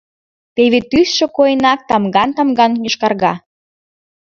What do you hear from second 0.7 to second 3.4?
тӱсшӧ койынак тамган-тамган йошкарга...